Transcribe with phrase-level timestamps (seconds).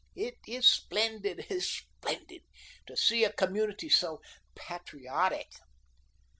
[0.15, 2.41] It is splendid, splendid,
[2.87, 4.19] to see a community so
[4.55, 5.49] patriotic."